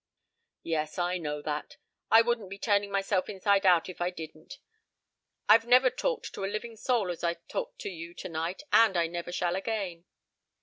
"Yes, 0.63 0.97
I 0.97 1.19
know 1.19 1.43
that. 1.43 1.77
I 2.09 2.23
wouldn't 2.23 2.49
be 2.49 2.57
turning 2.57 2.89
myself 2.89 3.29
inside 3.29 3.67
out 3.67 3.87
if 3.87 4.01
I 4.01 4.09
didn't. 4.09 4.57
I've 5.47 5.67
never 5.67 5.91
talked 5.91 6.33
to 6.33 6.43
a 6.43 6.49
living 6.49 6.75
soul 6.75 7.11
as 7.11 7.23
I've 7.23 7.47
talked 7.47 7.77
to 7.81 7.89
you 7.89 8.15
tonight 8.15 8.63
and 8.73 8.97
I 8.97 9.05
never 9.05 9.31
shall 9.31 9.55
again." 9.55 10.05